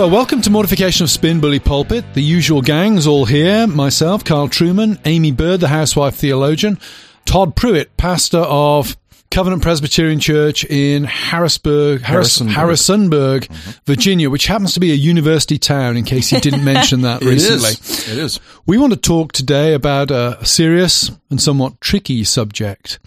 Well, 0.00 0.08
welcome 0.08 0.40
to 0.40 0.48
Mortification 0.50 1.04
of 1.04 1.10
Spin 1.10 1.40
Bully 1.40 1.58
Pulpit. 1.58 2.14
The 2.14 2.22
usual 2.22 2.62
gang's 2.62 3.06
all 3.06 3.26
here. 3.26 3.66
Myself, 3.66 4.24
Carl 4.24 4.48
Trueman, 4.48 4.98
Aimee 5.04 5.30
Byrd, 5.30 5.60
the 5.60 5.68
housewife 5.68 6.14
theologian, 6.14 6.78
Todd 7.26 7.54
Pruitt, 7.54 7.94
pastor 7.98 8.38
of 8.38 8.96
Covenant 9.30 9.60
Presbyterian 9.60 10.18
Church 10.18 10.64
in 10.64 11.04
Harrisburg, 11.04 12.00
Harris, 12.00 12.38
Harrisonburg. 12.38 12.56
Harrisonburg, 12.56 13.42
mm-hmm. 13.42 13.70
Virginia, 13.84 14.30
which 14.30 14.46
happens 14.46 14.72
to 14.72 14.80
be 14.80 14.90
a 14.90 14.94
university 14.94 15.58
town, 15.58 15.98
in 15.98 16.04
case 16.06 16.32
you 16.32 16.40
didn't 16.40 16.64
mention 16.64 17.02
that 17.02 17.20
It 17.22 17.26
recently. 17.26 17.68
is. 17.68 18.08
It 18.08 18.18
is. 18.18 18.40
We 18.64 18.78
want 18.78 18.94
to 18.94 18.98
talk 18.98 19.32
today 19.32 19.74
about 19.74 20.10
a 20.10 20.38
serious 20.46 21.10
and 21.28 21.42
somewhat 21.42 21.78
tricky 21.82 22.24
subject. 22.24 23.00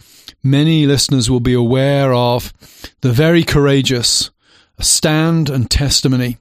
Many 0.44 0.86
listeners 0.86 1.28
will 1.28 1.40
be 1.40 1.56
aware 1.56 2.14
of 2.14 2.54
the 3.02 3.12
very 3.12 3.44
courageous 3.44 4.30
stand 4.80 5.50
and 5.50 5.72
testimony 5.72 6.38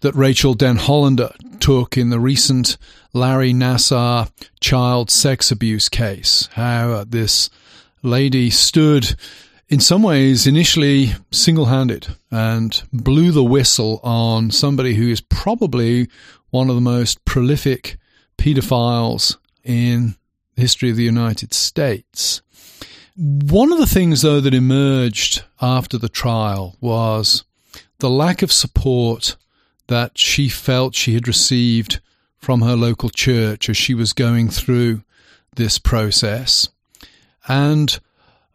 that 0.00 0.14
Rachael 0.14 0.54
Denhollander 0.54 1.34
took 1.60 1.96
in 1.96 2.10
the 2.10 2.20
recent 2.20 2.76
Larry 3.12 3.52
Nassar 3.52 4.30
child 4.60 5.10
sex 5.10 5.50
abuse 5.50 5.88
case. 5.88 6.48
How 6.52 6.92
uh, 6.92 7.04
this 7.08 7.50
lady 8.02 8.50
stood 8.50 9.16
in 9.68 9.80
some 9.80 10.02
ways 10.02 10.46
initially 10.46 11.12
single 11.30 11.66
handed 11.66 12.08
and 12.30 12.82
blew 12.92 13.32
the 13.32 13.44
whistle 13.44 14.00
on 14.02 14.50
somebody 14.50 14.94
who 14.94 15.08
is 15.08 15.20
probably 15.20 16.08
one 16.50 16.68
of 16.68 16.74
the 16.74 16.80
most 16.80 17.24
prolific 17.24 17.96
pedophiles 18.36 19.36
in 19.64 20.16
the 20.54 20.62
history 20.62 20.90
of 20.90 20.96
the 20.96 21.02
United 21.02 21.54
States. 21.54 22.42
One 23.16 23.72
of 23.72 23.78
the 23.78 23.86
things, 23.86 24.22
though, 24.22 24.40
that 24.40 24.54
emerged 24.54 25.44
after 25.60 25.98
the 25.98 26.08
trial 26.08 26.76
was 26.80 27.44
the 27.98 28.10
lack 28.10 28.42
of 28.42 28.52
support 28.52 29.36
that 29.88 30.16
she 30.18 30.48
felt 30.48 30.94
she 30.94 31.14
had 31.14 31.28
received 31.28 32.00
from 32.38 32.62
her 32.62 32.76
local 32.76 33.10
church 33.10 33.68
as 33.68 33.76
she 33.76 33.94
was 33.94 34.12
going 34.12 34.48
through 34.48 35.02
this 35.56 35.78
process. 35.78 36.68
And 37.48 37.98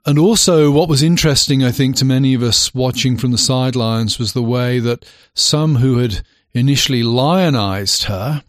and 0.05 0.17
also 0.17 0.71
what 0.71 0.89
was 0.89 1.03
interesting 1.03 1.63
I 1.63 1.71
think 1.71 1.95
to 1.97 2.05
many 2.05 2.33
of 2.33 2.41
us 2.41 2.73
watching 2.73 3.17
from 3.17 3.31
the 3.31 3.37
sidelines 3.37 4.17
was 4.17 4.33
the 4.33 4.43
way 4.43 4.79
that 4.79 5.05
some 5.33 5.75
who 5.75 5.97
had 5.97 6.21
initially 6.53 7.03
lionized 7.03 8.03
her 8.03 8.43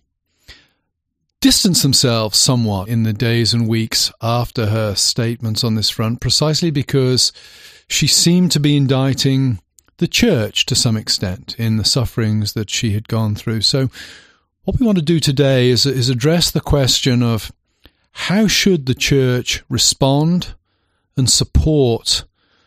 distanced 1.41 1.83
themselves 1.83 2.39
somewhat 2.39 2.89
in 2.89 3.03
the 3.03 3.13
days 3.13 3.53
and 3.53 3.67
weeks 3.67 4.13
after 4.23 4.67
her 4.67 4.95
statements 4.95 5.65
on 5.65 5.75
this 5.75 5.91
front 5.91 6.21
precisely 6.21 6.71
because 6.71 7.33
she 7.89 8.07
seemed 8.07 8.53
to 8.53 8.61
be 8.61 8.77
indicting 8.77 9.59
the 10.01 10.09
church 10.09 10.67
to 10.67 10.75
some 10.75 10.97
extent 10.97 11.55
in 11.59 11.77
the 11.77 11.85
sufferings 11.85 12.55
that 12.55 12.69
she 12.69 12.93
had 12.93 13.07
gone 13.07 13.35
through. 13.35 13.61
So, 13.61 13.89
what 14.65 14.79
we 14.81 14.87
want 14.87 14.99
to 14.99 15.03
do 15.03 15.21
today 15.21 15.71
is, 15.71 15.87
is 15.87 16.09
address 16.09 16.51
the 16.51 16.61
question 16.61 17.23
of 17.23 17.53
how 18.13 18.47
should 18.47 18.87
the 18.87 18.95
church 18.95 19.63
respond 19.69 20.55
and 21.17 21.31
support 21.31 22.25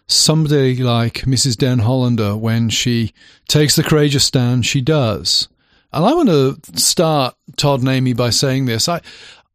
somebody 0.07 0.77
like 0.77 1.21
Mrs. 1.21 1.55
Denhollander 1.55 2.39
when 2.39 2.69
she 2.69 3.13
takes 3.47 3.75
the 3.75 3.83
courageous 3.83 4.23
stand 4.23 4.65
she 4.65 4.81
does. 4.81 5.47
And 5.91 6.05
I 6.05 6.13
want 6.13 6.29
to 6.29 6.59
start 6.79 7.35
Todd 7.57 7.81
and 7.81 7.89
Aimee 7.89 8.13
by 8.13 8.29
saying 8.29 8.65
this. 8.65 8.87
I 8.87 9.01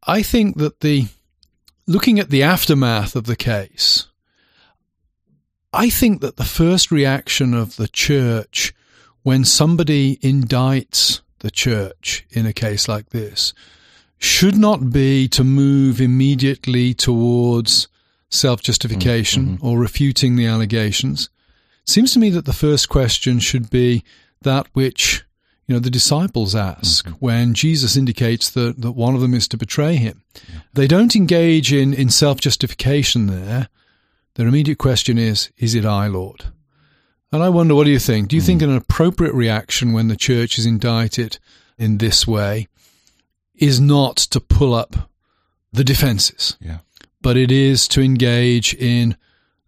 I 0.06 0.22
think 0.22 0.58
that 0.58 0.80
the 0.80 1.06
looking 1.86 2.18
at 2.18 2.30
the 2.30 2.42
aftermath 2.42 3.16
of 3.16 3.24
the 3.24 3.36
case, 3.36 4.07
I 5.72 5.90
think 5.90 6.20
that 6.22 6.36
the 6.36 6.44
first 6.44 6.90
reaction 6.90 7.54
of 7.54 7.76
the 7.76 7.88
church 7.88 8.72
when 9.22 9.44
somebody 9.44 10.16
indicts 10.18 11.20
the 11.40 11.50
church 11.50 12.26
in 12.30 12.46
a 12.46 12.52
case 12.52 12.88
like 12.88 13.10
this 13.10 13.52
should 14.18 14.56
not 14.56 14.90
be 14.90 15.28
to 15.28 15.44
move 15.44 16.00
immediately 16.00 16.94
towards 16.94 17.88
self 18.30 18.62
justification 18.62 19.56
mm-hmm. 19.56 19.66
or 19.66 19.78
refuting 19.78 20.36
the 20.36 20.46
allegations. 20.46 21.28
It 21.82 21.90
seems 21.90 22.12
to 22.14 22.18
me 22.18 22.30
that 22.30 22.44
the 22.44 22.52
first 22.52 22.88
question 22.88 23.38
should 23.38 23.70
be 23.70 24.04
that 24.42 24.66
which 24.72 25.24
you 25.66 25.74
know 25.74 25.80
the 25.80 25.90
disciples 25.90 26.54
ask 26.54 27.06
mm-hmm. 27.06 27.16
when 27.16 27.54
Jesus 27.54 27.96
indicates 27.96 28.50
that, 28.50 28.80
that 28.80 28.92
one 28.92 29.14
of 29.14 29.20
them 29.20 29.34
is 29.34 29.46
to 29.48 29.56
betray 29.56 29.96
him. 29.96 30.22
They 30.72 30.86
don't 30.86 31.14
engage 31.14 31.72
in, 31.72 31.94
in 31.94 32.10
self 32.10 32.40
justification 32.40 33.26
there. 33.26 33.68
Their 34.38 34.46
immediate 34.46 34.78
question 34.78 35.18
is, 35.18 35.50
Is 35.58 35.74
it 35.74 35.84
I, 35.84 36.06
Lord? 36.06 36.44
And 37.32 37.42
I 37.42 37.48
wonder, 37.48 37.74
what 37.74 37.84
do 37.84 37.90
you 37.90 37.98
think? 37.98 38.28
Do 38.28 38.36
you 38.36 38.42
think 38.42 38.62
hmm. 38.62 38.70
an 38.70 38.76
appropriate 38.76 39.34
reaction 39.34 39.92
when 39.92 40.06
the 40.06 40.16
church 40.16 40.58
is 40.58 40.64
indicted 40.64 41.40
in 41.76 41.98
this 41.98 42.24
way 42.24 42.68
is 43.56 43.80
not 43.80 44.16
to 44.16 44.40
pull 44.40 44.74
up 44.74 45.10
the 45.72 45.82
defenses, 45.82 46.56
Yeah. 46.60 46.78
but 47.20 47.36
it 47.36 47.50
is 47.50 47.88
to 47.88 48.00
engage 48.00 48.74
in 48.74 49.16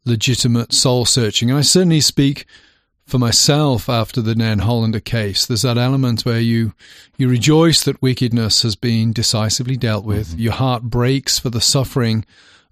legitimate 0.04 0.72
soul 0.72 1.04
searching? 1.04 1.50
And 1.50 1.58
I 1.58 1.62
certainly 1.62 2.00
speak 2.00 2.46
for 3.04 3.18
myself 3.18 3.88
after 3.88 4.22
the 4.22 4.34
Denhollander 4.34 5.04
case. 5.04 5.46
There's 5.46 5.62
that 5.62 5.78
element 5.78 6.24
where 6.24 6.38
you 6.38 6.74
you 7.18 7.28
rejoice 7.28 7.82
that 7.82 8.00
wickedness 8.00 8.62
has 8.62 8.76
been 8.76 9.12
decisively 9.12 9.76
dealt 9.76 10.04
with. 10.04 10.28
Mm-hmm. 10.28 10.40
Your 10.42 10.52
heart 10.52 10.84
breaks 10.84 11.40
for 11.40 11.50
the 11.50 11.60
suffering 11.60 12.24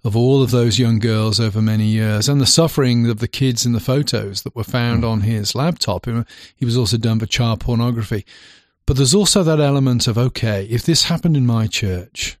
of 0.03 0.15
all 0.15 0.41
of 0.41 0.51
those 0.51 0.79
young 0.79 0.99
girls 0.99 1.39
over 1.39 1.61
many 1.61 1.85
years 1.85 2.29
and 2.29 2.39
the 2.39 2.45
suffering 2.45 3.09
of 3.09 3.19
the 3.19 3.27
kids 3.27 3.65
in 3.65 3.73
the 3.73 3.79
photos 3.79 4.43
that 4.43 4.55
were 4.55 4.63
found 4.63 5.03
hmm. 5.03 5.09
on 5.09 5.21
his 5.21 5.55
laptop. 5.55 6.07
He 6.55 6.65
was 6.65 6.77
also 6.77 6.97
done 6.97 7.19
for 7.19 7.25
child 7.25 7.59
pornography. 7.59 8.25
But 8.85 8.97
there's 8.97 9.13
also 9.13 9.43
that 9.43 9.59
element 9.59 10.07
of, 10.07 10.17
okay, 10.17 10.65
if 10.65 10.83
this 10.83 11.03
happened 11.03 11.37
in 11.37 11.45
my 11.45 11.67
church, 11.67 12.39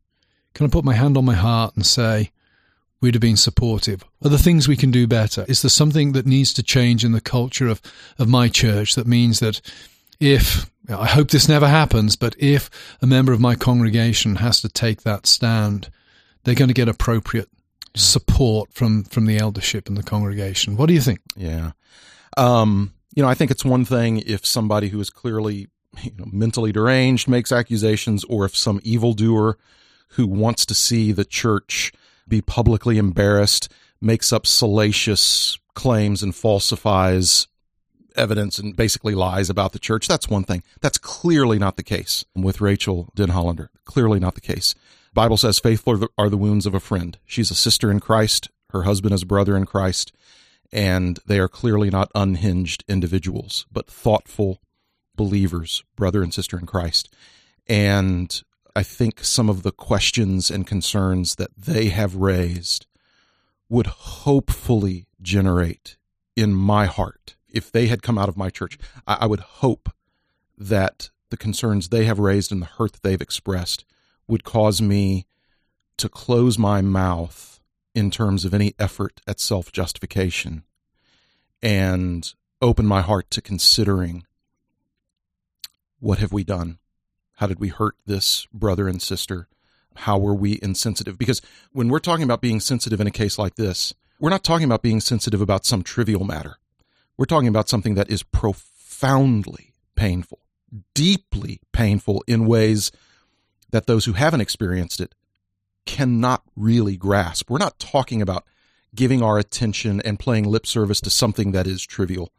can 0.53 0.65
I 0.65 0.69
put 0.69 0.83
my 0.83 0.95
hand 0.95 1.15
on 1.15 1.25
my 1.25 1.35
heart 1.35 1.75
and 1.75 1.85
say, 1.85 2.31
we'd 3.01 3.13
have 3.13 3.21
been 3.21 3.37
supportive? 3.37 4.03
Are 4.23 4.29
there 4.29 4.39
things 4.39 4.67
we 4.67 4.75
can 4.75 4.89
do 4.89 5.05
better? 5.05 5.45
Is 5.47 5.61
there 5.61 5.69
something 5.69 6.13
that 6.13 6.25
needs 6.25 6.53
to 6.53 6.63
change 6.63 7.05
in 7.05 7.11
the 7.11 7.21
culture 7.21 7.67
of, 7.67 7.81
of 8.17 8.27
my 8.27 8.47
church 8.47 8.95
that 8.95 9.05
means 9.05 9.39
that 9.41 9.61
if, 10.19 10.69
I 10.89 11.05
hope 11.05 11.29
this 11.29 11.47
never 11.47 11.67
happens, 11.67 12.15
but 12.15 12.35
if 12.39 12.69
a 13.01 13.07
member 13.07 13.31
of 13.31 13.39
my 13.39 13.55
congregation 13.55 14.37
has 14.37 14.59
to 14.61 14.69
take 14.69 15.03
that 15.03 15.27
stand, 15.27 15.89
they're 16.43 16.55
going 16.55 16.69
to 16.69 16.73
get 16.73 16.87
appropriate 16.87 17.49
support 17.95 18.73
from, 18.73 19.03
from 19.03 19.25
the 19.25 19.37
eldership 19.37 19.87
and 19.87 19.97
the 19.97 20.03
congregation. 20.03 20.77
What 20.77 20.87
do 20.87 20.93
you 20.93 21.01
think? 21.01 21.19
Yeah. 21.35 21.71
Um, 22.37 22.93
you 23.15 23.23
know, 23.23 23.29
I 23.29 23.33
think 23.33 23.51
it's 23.51 23.65
one 23.65 23.85
thing 23.85 24.23
if 24.25 24.45
somebody 24.45 24.89
who 24.89 24.99
is 24.99 25.09
clearly 25.09 25.67
you 26.01 26.11
know, 26.17 26.25
mentally 26.31 26.71
deranged 26.71 27.27
makes 27.27 27.51
accusations, 27.51 28.23
or 28.25 28.45
if 28.45 28.55
some 28.55 28.79
evildoer 28.83 29.57
who 30.09 30.27
wants 30.27 30.65
to 30.67 30.75
see 30.75 31.11
the 31.11 31.25
church 31.25 31.91
be 32.27 32.41
publicly 32.41 32.97
embarrassed 32.97 33.71
makes 34.01 34.31
up 34.31 34.45
salacious 34.45 35.57
claims 35.73 36.23
and 36.23 36.35
falsifies 36.35 37.47
evidence 38.15 38.59
and 38.59 38.75
basically 38.75 39.15
lies 39.15 39.49
about 39.49 39.71
the 39.71 39.79
church. 39.79 40.07
That's 40.07 40.29
one 40.29 40.43
thing. 40.43 40.63
That's 40.81 40.97
clearly 40.97 41.59
not 41.59 41.77
the 41.77 41.83
case 41.83 42.25
with 42.35 42.61
Rachael 42.61 43.09
Denhollander. 43.15 43.69
Clearly 43.85 44.19
not 44.19 44.35
the 44.35 44.41
case. 44.41 44.75
Bible 45.19 45.35
says 45.35 45.59
faithful 45.59 45.91
are 45.91 45.97
the, 45.97 46.07
are 46.17 46.29
the 46.29 46.37
wounds 46.37 46.65
of 46.65 46.73
a 46.73 46.79
friend. 46.79 47.17
She's 47.25 47.51
a 47.51 47.53
sister 47.53 47.91
in 47.91 47.99
Christ. 47.99 48.49
Her 48.69 48.83
husband 48.83 49.13
is 49.13 49.25
brother 49.25 49.57
in 49.57 49.65
Christ. 49.65 50.13
And 50.71 51.19
they 51.25 51.39
are 51.39 51.49
clearly 51.49 51.89
not 51.89 52.09
unhinged 52.15 52.85
individuals, 52.87 53.65
but 53.69 53.89
thoughtful 53.89 54.61
believers, 55.17 55.83
brother 55.97 56.23
and 56.23 56.33
sister 56.33 56.57
in 56.57 56.65
Christ. 56.65 57.13
And 57.67 58.41
I 58.77 58.81
think 58.81 59.25
some 59.25 59.49
of 59.49 59.63
the 59.63 59.73
questions 59.73 60.49
and 60.49 60.65
concerns 60.65 61.35
that 61.35 61.51
they 61.57 61.89
have 61.89 62.15
raised 62.15 62.87
would 63.67 63.87
hopefully 63.87 65.07
generate 65.21 65.97
in 66.37 66.53
my 66.53 66.85
heart, 66.85 67.35
if 67.49 67.69
they 67.69 67.87
had 67.87 68.01
come 68.01 68.17
out 68.17 68.29
of 68.29 68.37
my 68.37 68.49
church, 68.49 68.77
I, 69.05 69.17
I 69.19 69.25
would 69.25 69.41
hope 69.41 69.89
that 70.57 71.09
the 71.29 71.35
concerns 71.35 71.89
they 71.89 72.05
have 72.05 72.19
raised 72.19 72.53
and 72.53 72.61
the 72.61 72.67
hurt 72.67 72.93
that 72.93 73.03
they've 73.03 73.19
expressed 73.19 73.83
would 74.29 74.43
cause 74.43 74.81
me 74.81 75.25
to 75.97 76.07
close 76.07 76.57
my 76.57 76.81
mouth 76.81 77.59
in 77.93 78.11
terms 78.11 78.45
of 78.45 78.53
any 78.53 78.75
effort 78.79 79.19
at 79.27 79.39
self 79.39 79.71
justification 79.71 80.63
and 81.61 82.33
open 82.61 82.85
my 82.85 83.01
heart 83.01 83.29
to 83.31 83.41
considering 83.41 84.25
what 85.99 86.19
have 86.19 86.31
we 86.31 86.43
done? 86.43 86.77
How 87.37 87.47
did 87.47 87.59
we 87.59 87.69
hurt 87.69 87.95
this 88.05 88.47
brother 88.53 88.87
and 88.87 89.01
sister? 89.01 89.47
How 89.95 90.17
were 90.17 90.35
we 90.35 90.59
insensitive? 90.61 91.17
Because 91.17 91.41
when 91.73 91.89
we're 91.89 91.99
talking 91.99 92.23
about 92.23 92.41
being 92.41 92.59
sensitive 92.59 93.01
in 93.01 93.07
a 93.07 93.11
case 93.11 93.37
like 93.37 93.55
this, 93.55 93.93
we're 94.19 94.29
not 94.29 94.43
talking 94.43 94.65
about 94.65 94.81
being 94.81 95.01
sensitive 95.01 95.41
about 95.41 95.65
some 95.65 95.83
trivial 95.83 96.23
matter. 96.23 96.57
We're 97.17 97.25
talking 97.25 97.47
about 97.47 97.67
something 97.67 97.95
that 97.95 98.09
is 98.09 98.23
profoundly 98.23 99.73
painful, 99.95 100.39
deeply 100.93 101.59
painful 101.73 102.23
in 102.27 102.45
ways 102.45 102.91
that 103.71 103.85
those 103.85 104.05
who 104.05 104.13
haven't 104.13 104.41
experienced 104.41 104.99
it 104.99 105.15
cannot 105.85 106.43
really 106.55 106.97
grasp. 106.97 107.49
We're 107.49 107.57
not 107.57 107.79
talking 107.79 108.21
about 108.21 108.45
giving 108.95 109.21
our 109.21 109.37
attention 109.37 110.01
and 110.01 110.19
playing 110.19 110.45
lip 110.45 110.65
service 110.65 111.01
to 111.01 111.09
something 111.09 111.51
that 111.51 111.67
is 111.67 111.85
trivial. 111.85 112.31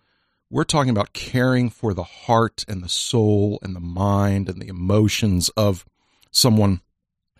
We're 0.50 0.64
talking 0.64 0.90
about 0.90 1.12
caring 1.12 1.70
for 1.70 1.94
the 1.94 2.02
heart 2.02 2.64
and 2.66 2.82
the 2.82 2.88
soul 2.88 3.58
and 3.62 3.74
the 3.74 3.80
mind 3.80 4.48
and 4.48 4.60
the 4.60 4.68
emotions 4.68 5.48
of 5.50 5.84
someone 6.32 6.80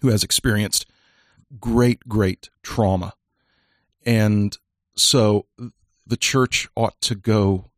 who 0.01 0.09
has 0.09 0.23
experienced 0.23 0.87
great, 1.59 2.09
great 2.09 2.51
trauma. 2.63 3.15
And 4.07 4.57
so 4.95 5.47
the 6.07 6.17
church 6.17 6.69
ought 6.77 7.01
to 7.03 7.15
go 7.15 7.71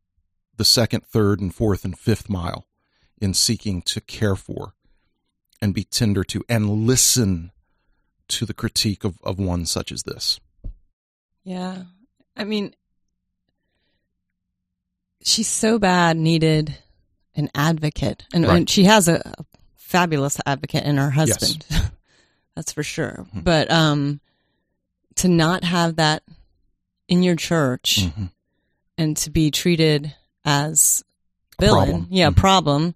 the 0.56 0.64
second, 0.64 1.04
third, 1.04 1.40
and 1.40 1.54
fourth, 1.54 1.84
and 1.84 1.98
fifth 1.98 2.28
mile 2.28 2.66
in 3.20 3.32
seeking 3.32 3.82
to 3.82 4.00
care 4.00 4.36
for 4.36 4.74
and 5.62 5.72
be 5.72 5.84
tender 5.84 6.24
to 6.24 6.42
and 6.48 6.68
listen 6.68 7.52
to 8.28 8.44
the 8.44 8.52
critique 8.52 9.04
of, 9.04 9.18
of 9.22 9.38
one 9.38 9.64
such 9.64 9.92
as 9.92 10.02
this. 10.02 10.40
Yeah. 11.44 11.84
I 12.36 12.44
mean, 12.44 12.74
she's 15.22 15.48
so 15.48 15.78
bad 15.78 16.16
needed 16.16 16.76
an 17.34 17.48
advocate. 17.54 18.24
And, 18.34 18.44
Right. 18.46 18.56
and 18.58 18.70
she 18.70 18.84
has 18.84 19.08
a, 19.08 19.22
a 19.38 19.44
fabulous 19.76 20.38
advocate 20.44 20.84
in 20.84 20.96
her 20.96 21.10
husband. 21.10 21.64
That's 22.56 22.72
for 22.72 22.82
sure. 22.82 23.26
Hmm. 23.32 23.40
But 23.40 23.70
um 23.70 24.20
to 25.16 25.28
not 25.28 25.62
have 25.64 25.96
that 25.96 26.22
in 27.08 27.22
your 27.22 27.36
church 27.36 28.00
Mhm. 28.00 28.30
and 28.98 29.16
to 29.18 29.30
be 29.30 29.50
treated 29.50 30.14
as 30.44 31.04
A 31.58 31.64
villain, 31.66 31.88
problem. 31.88 32.06
yeah, 32.10 32.30
Mhm. 32.30 32.36
problem 32.36 32.94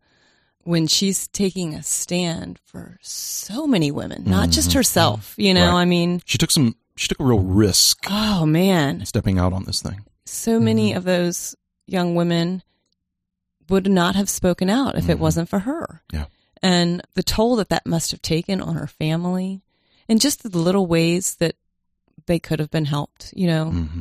when 0.66 0.86
she's 0.88 1.28
taking 1.28 1.74
a 1.74 1.82
stand 1.82 2.58
for 2.64 2.98
so 3.00 3.66
many 3.66 3.90
women, 3.90 4.24
not 4.26 4.50
just 4.50 4.70
Mhm. 4.70 4.74
herself, 4.74 5.34
you 5.36 5.54
know, 5.54 5.68
Right. 5.68 5.82
I 5.82 5.84
mean, 5.84 6.20
She 6.24 6.38
took 6.38 6.50
some 6.50 6.74
she 6.98 7.08
took 7.08 7.20
a 7.20 7.24
real 7.24 7.40
risk 7.40 7.98
oh 8.10 8.46
man, 8.46 9.04
stepping 9.06 9.38
out 9.38 9.52
on 9.52 9.64
this 9.64 9.80
thing. 9.82 10.04
so 10.24 10.58
many 10.58 10.88
Mm-hmm. 10.90 10.96
of 10.98 11.04
those 11.04 11.54
young 11.86 12.14
women 12.16 12.62
would 13.68 13.86
not 13.90 14.16
have 14.16 14.28
spoken 14.28 14.68
out 14.70 14.96
if 14.96 15.08
it 15.08 15.16
Mhm. 15.18 15.20
wasn't 15.20 15.48
for 15.48 15.60
her. 15.60 16.02
Yeah. 16.12 16.26
And 16.62 17.02
the 17.14 17.22
toll 17.22 17.56
that 17.56 17.68
that 17.68 17.86
must 17.86 18.10
have 18.12 18.22
taken 18.22 18.60
on 18.60 18.74
her 18.76 18.86
family 18.86 19.62
and 20.08 20.20
just 20.20 20.42
the 20.42 20.58
little 20.58 20.86
ways 20.86 21.36
that 21.36 21.54
they 22.26 22.38
could 22.40 22.58
have 22.60 22.70
been 22.70 22.86
helped, 22.86 23.32
you 23.36 23.46
know, 23.46 23.70
hmm 23.70 24.00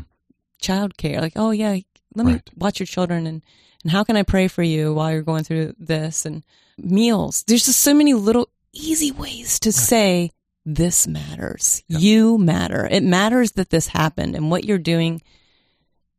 childcare. 0.62 1.22
Like, 1.22 1.34
oh 1.36 1.52
yeah, 1.52 1.78
let 2.16 2.26
me 2.26 2.42
watch 2.56 2.80
your 2.80 2.88
children 2.88 3.28
and 3.28 3.42
and 3.84 3.92
how 3.92 4.04
can 4.04 4.16
I 4.18 4.24
pray 4.24 4.48
for 4.48 4.64
you 4.64 4.94
while 4.96 5.12
you're 5.12 5.22
going 5.22 5.44
through 5.44 5.76
this 5.78 6.26
and 6.26 6.44
meals. 6.78 7.44
There's 7.48 7.66
just 7.66 7.80
so 7.82 7.94
many 7.94 8.14
little 8.16 8.50
easy 8.74 9.12
ways 9.12 9.60
to 9.60 9.72
say 9.72 10.32
this 10.66 11.08
matters. 11.08 11.84
Yep. 11.88 12.02
You 12.02 12.38
matter. 12.40 12.88
It 12.90 13.04
matters 13.04 13.52
that 13.54 13.70
this 13.70 13.88
happened 13.88 14.36
and 14.36 14.50
what 14.50 14.64
you're 14.66 14.80
doing 14.80 15.22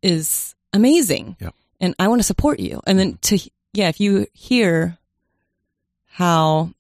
is 0.03 0.55
amazing. 0.73 1.37
Yep. 1.41 1.55
And 1.81 1.95
I 1.99 2.07
want 2.09 2.21
to 2.21 2.27
support 2.27 2.61
you. 2.61 2.81
And 2.87 2.99
then 2.99 3.19
to 3.23 3.39
yeah, 3.73 3.89
if 3.89 3.99
you 4.01 4.27
hear 4.33 4.97
how 6.07 6.71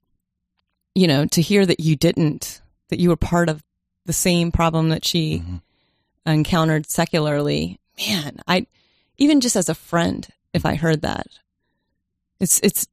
you 0.95 1.07
know, 1.07 1.27
to 1.27 1.43
hear 1.43 1.67
that 1.67 1.81
you 1.81 1.97
didn't 1.97 2.63
that 2.89 2.99
you 3.01 3.09
were 3.11 3.17
part 3.17 3.49
of 3.49 3.63
the 4.07 4.13
same 4.13 4.51
problem 4.53 4.89
that 4.91 5.05
she 5.05 5.41
Mhm. 5.41 5.61
encountered 6.25 6.89
secularly, 6.89 7.79
man, 7.99 8.39
I 8.47 8.67
even 9.19 9.41
just 9.41 9.57
as 9.57 9.69
a 9.69 9.75
friend, 9.75 10.27
if 10.53 10.65
I 10.67 10.75
heard 10.75 11.03
that, 11.03 11.27
it's 12.41 12.61
it's 12.63 12.87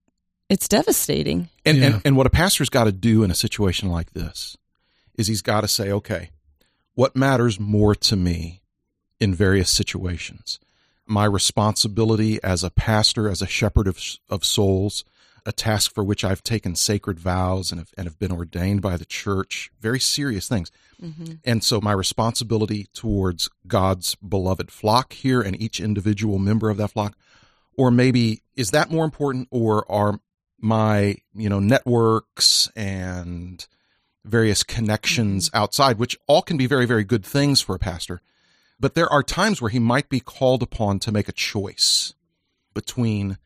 it's 0.49 0.67
devastating. 0.67 1.49
And, 1.65 1.77
Yeah. 1.77 1.85
and 1.85 2.01
and 2.05 2.17
what 2.17 2.27
a 2.27 2.29
pastor's 2.31 2.69
got 2.69 2.85
to 2.85 2.91
do 2.91 3.23
in 3.23 3.31
a 3.31 3.35
situation 3.35 3.89
like 3.89 4.13
this 4.13 4.57
is 5.17 5.27
he's 5.27 5.41
got 5.41 5.61
to 5.61 5.67
say, 5.67 5.91
okay, 5.91 6.29
what 6.95 7.15
matters 7.15 7.59
more 7.59 7.95
to 7.95 8.15
me 8.15 8.61
in 9.19 9.33
various 9.33 9.69
situations? 9.69 10.59
My 11.05 11.25
responsibility 11.25 12.41
as 12.43 12.63
a 12.63 12.69
pastor, 12.69 13.29
as 13.29 13.41
a 13.41 13.47
shepherd 13.47 13.87
of 13.87 13.99
of 14.29 14.45
souls, 14.45 15.03
a 15.45 15.51
task 15.51 15.93
for 15.93 16.03
which 16.03 16.23
I've 16.23 16.43
taken 16.43 16.75
sacred 16.75 17.19
vows 17.19 17.71
and 17.71 17.79
have, 17.79 17.93
and 17.97 18.07
have 18.07 18.19
been 18.19 18.31
ordained 18.31 18.81
by 18.81 18.97
the 18.97 19.05
church, 19.05 19.71
very 19.79 19.99
serious 19.99 20.47
things. 20.47 20.71
Mm-hmm. 21.01 21.33
And 21.43 21.63
so 21.63 21.81
my 21.81 21.91
responsibility 21.91 22.87
towards 22.93 23.49
God's 23.67 24.15
beloved 24.15 24.71
flock 24.71 25.13
here 25.13 25.41
and 25.41 25.59
each 25.61 25.79
individual 25.79 26.39
member 26.39 26.69
of 26.69 26.77
that 26.77 26.91
flock, 26.91 27.17
or 27.77 27.91
maybe 27.91 28.41
is 28.55 28.71
that 28.71 28.91
more 28.91 29.05
important 29.05 29.47
or 29.51 29.89
are 29.91 30.19
my, 30.59 31.17
you 31.35 31.49
know, 31.49 31.59
networks 31.59 32.69
and 32.75 33.67
various 34.23 34.63
connections 34.63 35.49
mm-hmm. 35.49 35.57
outside, 35.57 35.99
which 35.99 36.17
all 36.27 36.41
can 36.41 36.55
be 36.55 36.67
very, 36.67 36.85
very 36.85 37.03
good 37.03 37.25
things 37.25 37.59
for 37.59 37.75
a 37.75 37.79
pastor. 37.79 38.21
But 38.79 38.95
there 38.95 39.11
are 39.11 39.23
times 39.23 39.61
where 39.61 39.69
he 39.69 39.79
might 39.79 40.09
be 40.09 40.19
called 40.19 40.63
upon 40.63 40.99
to 40.99 41.11
make 41.11 41.27
a 41.27 41.33
choice 41.33 42.13
between 42.73 43.37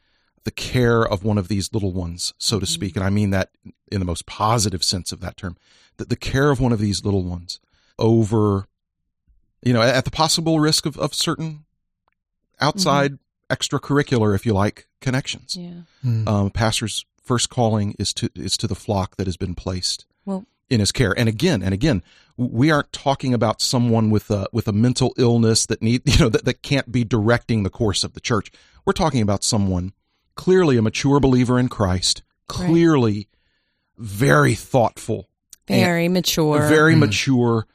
the 0.47 0.51
care 0.51 1.03
of 1.03 1.25
one 1.25 1.37
of 1.37 1.49
these 1.49 1.73
little 1.73 1.91
ones, 1.91 2.33
so 2.37 2.57
to 2.57 2.65
speak. 2.65 2.95
And 2.95 3.03
I 3.03 3.09
mean 3.09 3.31
that 3.31 3.49
in 3.91 3.99
the 3.99 4.05
most 4.05 4.25
positive 4.25 4.81
sense 4.81 5.11
of 5.11 5.19
that 5.19 5.35
term, 5.35 5.57
that 5.97 6.07
the 6.07 6.15
care 6.15 6.51
of 6.51 6.61
one 6.61 6.71
of 6.71 6.79
these 6.79 7.03
little 7.03 7.25
ones 7.25 7.59
over, 7.99 8.65
you 9.61 9.73
know, 9.73 9.81
at 9.81 10.05
the 10.05 10.09
possible 10.09 10.61
risk 10.61 10.85
of, 10.85 10.97
of 10.97 11.13
certain 11.13 11.65
outside 12.61 13.19
extracurricular, 13.49 14.33
if 14.33 14.45
you 14.45 14.53
like, 14.53 14.87
connections. 15.01 15.57
Yeah. 15.57 15.81
Mm. 16.05 16.29
Um, 16.29 16.49
pastor's 16.49 17.05
first 17.21 17.49
calling 17.49 17.93
is 17.99 18.13
to 18.13 18.29
is 18.33 18.55
to 18.55 18.67
the 18.67 18.75
flock 18.75 19.17
that 19.17 19.27
has 19.27 19.35
been 19.35 19.53
placed 19.53 20.05
Well, 20.23 20.45
in 20.69 20.79
his 20.79 20.93
care. 20.93 21.13
And 21.19 21.27
again, 21.27 21.61
and 21.61 21.73
again, 21.73 22.03
we 22.37 22.71
aren't 22.71 22.93
talking 22.93 23.33
about 23.33 23.61
someone 23.61 24.09
with 24.11 24.31
a 24.31 24.47
with 24.53 24.69
a 24.69 24.73
mental 24.73 25.13
illness 25.17 25.65
that 25.65 25.81
need 25.81 26.03
you 26.05 26.19
know 26.19 26.29
that, 26.29 26.45
that 26.45 26.61
can't 26.61 26.89
be 26.89 27.03
directing 27.03 27.63
the 27.63 27.69
course 27.69 28.05
of 28.05 28.13
the 28.13 28.21
church. 28.21 28.49
We're 28.85 28.93
talking 28.93 29.21
about 29.21 29.43
someone 29.43 29.91
clearly 30.37 30.77
a 30.77 30.81
mature 30.81 31.19
believer 31.19 31.59
in 31.59 31.67
Christ, 31.67 32.21
Right. 32.49 32.67
clearly 32.67 33.27
very 33.97 34.55
thoughtful, 34.55 35.27
and 35.67 35.81
very 35.81 36.07
mature. 36.07 36.65
very 36.69 36.95
mature. 36.95 37.67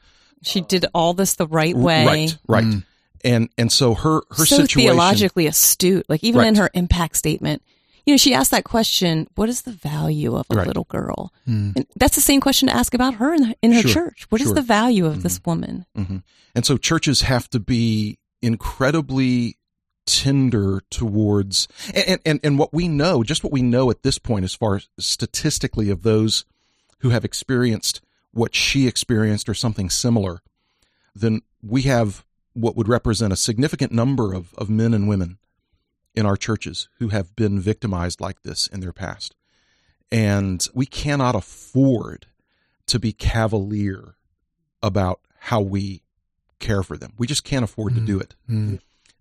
she 0.43 0.61
did 0.63 0.87
all 0.95 1.13
this 1.15 1.35
the 1.35 1.47
right 1.47 1.77
way. 1.77 2.05
Right, 2.07 2.39
right. 2.49 2.65
Mm. 2.65 2.85
And 3.25 3.49
and 3.59 3.71
so 3.71 3.95
her 3.95 4.23
her 4.31 4.45
so 4.47 4.57
situation 4.57 4.83
theologically 4.89 5.47
astute. 5.47 6.07
Like 6.09 6.25
even 6.25 6.41
Right. 6.41 6.49
in 6.49 6.55
her 6.57 6.71
impact 6.75 7.17
statement, 7.17 7.63
you 8.07 8.13
know, 8.13 8.17
she 8.17 8.35
asked 8.35 8.51
that 8.51 8.65
question: 8.65 9.29
"What 9.37 9.49
is 9.49 9.63
the 9.63 9.71
value 9.71 10.35
of 10.35 10.47
a 10.51 10.57
Right. 10.57 10.67
little 10.67 10.87
girl?" 10.89 11.33
Mm. 11.49 11.77
And 11.77 11.87
that's 11.95 12.17
the 12.17 12.21
same 12.21 12.41
question 12.41 12.69
to 12.69 12.75
ask 12.75 12.95
about 12.95 13.15
her 13.15 13.33
in, 13.35 13.45
her- 13.45 13.55
in 13.63 13.73
her 13.73 13.83
Sure, 13.83 13.93
church. 13.93 14.27
What 14.31 14.41
is 14.41 14.49
sure. 14.49 14.55
the 14.57 14.63
value 14.63 15.07
of 15.07 15.23
this 15.23 15.41
woman? 15.47 15.87
hmm 15.95 16.19
And 16.55 16.67
so 16.67 16.77
churches 16.77 17.23
have 17.23 17.49
to 17.51 17.61
be 17.61 18.19
incredibly 18.43 19.57
tender 20.07 20.81
towards 20.91 21.69
and, 21.95 22.21
and 22.27 22.41
and 22.43 22.59
what 22.59 22.73
we 22.73 22.89
know, 22.89 23.23
just 23.23 23.45
what 23.45 23.53
we 23.53 23.63
know 23.63 23.91
at 23.91 24.03
this 24.03 24.19
point 24.19 24.45
as 24.45 24.55
far 24.55 24.77
as 24.77 24.89
statistically 24.99 25.91
of 25.91 26.03
those 26.03 26.45
who 26.99 27.11
have 27.11 27.25
experienced 27.25 28.01
what 28.33 28.55
she 28.55 28.87
experienced 28.87 29.49
or 29.49 29.55
something 29.55 29.91
similar, 29.91 30.41
then 31.15 31.43
we 31.63 31.83
have 31.83 32.25
what 32.55 32.77
would 32.77 32.89
represent 32.89 33.33
a 33.33 33.37
significant 33.37 33.93
number 33.93 34.33
of, 34.33 34.55
of 34.55 34.69
men 34.69 34.95
and 34.95 35.09
women 35.09 35.39
in 36.15 36.27
our 36.27 36.37
churches 36.37 36.89
who 36.99 37.09
have 37.09 37.35
been 37.37 37.61
victimized 37.61 38.21
like 38.21 38.43
this 38.43 38.67
in 38.67 38.81
their 38.81 38.93
past. 38.93 39.35
And 40.11 40.67
we 40.75 40.85
cannot 40.85 41.35
afford 41.35 42.27
to 42.87 42.99
be 42.99 43.13
cavalier 43.13 44.17
about 44.83 45.21
how 45.39 45.61
we 45.61 46.03
care 46.59 46.83
for 46.83 46.97
them. 46.97 47.15
We 47.17 47.27
just 47.27 47.45
can't 47.45 47.65
afford 47.65 47.95
to 47.95 48.01
do 48.01 48.21
it. 48.21 48.35
Mm. 48.49 48.81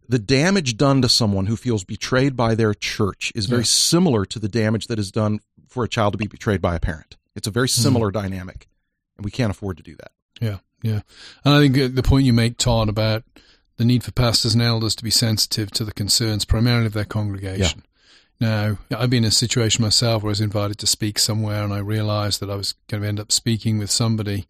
The 0.09 0.19
damage 0.19 0.77
done 0.77 1.01
to 1.01 1.09
someone 1.09 1.45
who 1.45 1.55
feels 1.55 1.83
betrayed 1.83 2.35
by 2.35 2.55
their 2.55 2.73
church 2.73 3.31
is 3.35 3.45
very 3.45 3.61
Yeah. 3.61 3.65
similar 3.65 4.25
to 4.25 4.39
the 4.39 4.49
damage 4.49 4.87
that 4.87 4.99
is 4.99 5.11
done 5.11 5.39
for 5.67 5.83
a 5.83 5.89
child 5.89 6.13
to 6.13 6.17
be 6.17 6.27
betrayed 6.27 6.61
by 6.61 6.75
a 6.75 6.79
parent. 6.79 7.15
It's 7.35 7.47
a 7.47 7.51
very 7.51 7.69
similar 7.69 8.11
dynamic, 8.11 8.67
and 9.17 9.23
we 9.23 9.31
can't 9.31 9.51
afford 9.51 9.77
to 9.77 9.83
do 9.83 9.95
that. 9.95 10.11
Yeah, 10.41 10.57
yeah. 10.81 11.01
And 11.45 11.53
I 11.53 11.59
think 11.61 11.77
uh, 11.77 11.87
the 11.93 12.03
point 12.03 12.25
you 12.25 12.33
make, 12.33 12.57
Todd, 12.57 12.89
about 12.89 13.23
the 13.77 13.85
need 13.85 14.03
for 14.03 14.11
pastors 14.11 14.53
and 14.53 14.61
elders 14.61 14.95
to 14.95 15.03
be 15.03 15.11
sensitive 15.11 15.71
to 15.71 15.85
the 15.85 15.93
concerns 15.93 16.43
primarily 16.43 16.87
of 16.87 16.93
their 16.93 17.05
congregation. 17.05 17.83
Now, 18.39 18.79
I've 18.95 19.09
been 19.11 19.23
in 19.23 19.29
a 19.29 19.31
situation 19.31 19.83
myself 19.83 20.23
where 20.23 20.29
I 20.29 20.31
was 20.31 20.41
invited 20.41 20.77
to 20.79 20.87
speak 20.87 21.19
somewhere 21.19 21.63
and 21.63 21.71
I 21.71 21.77
realized 21.77 22.39
that 22.41 22.49
I 22.49 22.55
was 22.55 22.73
going 22.89 23.03
to 23.03 23.07
end 23.07 23.19
up 23.19 23.31
speaking 23.31 23.77
with 23.77 23.91
somebody 23.91 24.47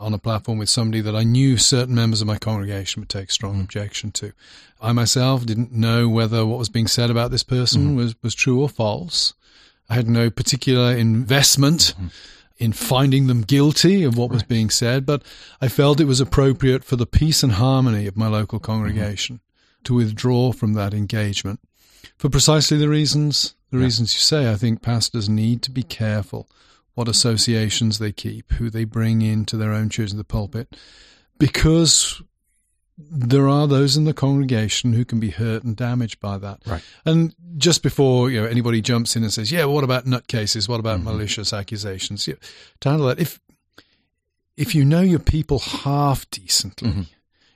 on 0.00 0.14
a 0.14 0.18
platform 0.18 0.58
with 0.58 0.68
somebody 0.68 1.00
that 1.00 1.14
I 1.14 1.24
knew 1.24 1.56
certain 1.56 1.94
members 1.94 2.20
of 2.20 2.26
my 2.26 2.38
congregation 2.38 3.00
would 3.00 3.08
take 3.08 3.30
strong 3.30 3.56
mm. 3.56 3.64
objection 3.64 4.10
to. 4.12 4.32
I 4.80 4.92
myself 4.92 5.44
didn't 5.44 5.72
know 5.72 6.08
whether 6.08 6.46
what 6.46 6.58
was 6.58 6.68
being 6.68 6.86
said 6.86 7.10
about 7.10 7.30
this 7.30 7.42
person 7.42 7.82
mm-hmm. 7.82 7.96
was, 7.96 8.14
was 8.22 8.34
true 8.34 8.60
or 8.62 8.68
false. 8.68 9.34
I 9.88 9.94
had 9.94 10.08
no 10.08 10.30
particular 10.30 10.96
investment 10.96 11.94
mm-hmm. 11.96 12.06
in 12.58 12.72
finding 12.72 13.26
them 13.26 13.42
guilty 13.42 14.04
of 14.04 14.16
what 14.16 14.30
was 14.30 14.42
being 14.42 14.70
said, 14.70 15.04
but 15.04 15.22
I 15.60 15.68
felt 15.68 16.00
it 16.00 16.04
was 16.04 16.20
appropriate 16.20 16.84
for 16.84 16.96
the 16.96 17.06
peace 17.06 17.42
and 17.42 17.52
harmony 17.52 18.06
of 18.06 18.16
my 18.16 18.28
local 18.28 18.58
mm-hmm. 18.58 18.72
congregation 18.72 19.40
to 19.84 19.94
withdraw 19.94 20.52
from 20.52 20.74
that 20.74 20.94
engagement 20.94 21.60
for 22.16 22.28
precisely 22.28 22.76
the 22.76 22.88
reasons 22.88 23.54
the 23.70 23.78
reasons 23.78 24.14
you 24.14 24.20
say. 24.20 24.50
I 24.50 24.56
think 24.56 24.82
pastors 24.82 25.28
need 25.28 25.62
to 25.62 25.70
be 25.70 25.82
careful 25.82 26.48
what 26.94 27.08
associations 27.08 27.98
they 27.98 28.12
keep, 28.12 28.52
who 28.52 28.70
they 28.70 28.84
bring 28.84 29.22
into 29.22 29.56
their 29.56 29.72
own 29.72 29.88
church 29.88 30.10
in 30.10 30.18
the 30.18 30.24
pulpit, 30.24 30.76
because 31.38 32.22
there 32.98 33.48
are 33.48 33.66
those 33.66 33.96
in 33.96 34.04
the 34.04 34.12
congregation 34.12 34.92
who 34.92 35.04
can 35.04 35.20
be 35.20 35.30
hurt 35.30 35.64
and 35.64 35.76
damaged 35.76 36.20
by 36.20 36.38
that. 36.38 36.60
Right. 36.66 36.82
And 37.04 37.34
just 37.56 37.82
before 37.82 38.30
you 38.30 38.40
know 38.40 38.46
anybody 38.46 38.80
jumps 38.80 39.16
in 39.16 39.22
and 39.22 39.32
says, 39.32 39.50
"Yeah, 39.50 39.64
well, 39.64 39.74
what 39.74 39.84
about 39.84 40.04
nutcases? 40.04 40.68
What 40.68 40.80
about 40.80 40.98
mm-hmm. 40.98 41.08
malicious 41.10 41.52
accusations?" 41.52 42.26
Yeah, 42.26 42.34
to 42.80 42.90
handle 42.90 43.08
that, 43.08 43.18
if 43.18 43.40
if 44.56 44.74
you 44.74 44.84
know 44.84 45.00
your 45.00 45.18
people 45.18 45.58
half 45.58 46.28
decently, 46.30 46.90
mm-hmm. 46.90 47.02